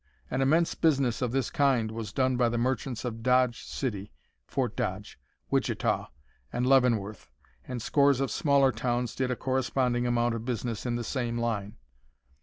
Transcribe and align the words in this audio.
An 0.31 0.41
immense 0.41 0.73
business 0.73 1.21
of 1.21 1.31
this 1.31 1.51
kind 1.51 1.91
was 1.91 2.11
done 2.11 2.35
by 2.35 2.49
the 2.49 2.57
merchants 2.57 3.05
of 3.05 3.21
Dodge 3.21 3.63
City 3.63 4.11
(Fort 4.47 4.75
Dodge), 4.75 5.19
Wichita, 5.51 6.07
and 6.51 6.65
Leavenworth, 6.65 7.29
and 7.67 7.83
scores 7.83 8.19
of 8.19 8.31
smaller 8.31 8.71
towns 8.71 9.13
did 9.13 9.29
a 9.29 9.35
corresponding 9.35 10.07
amount 10.07 10.33
of 10.33 10.43
business 10.43 10.87
in 10.87 10.95
the 10.95 11.03
same 11.03 11.37
line. 11.37 11.77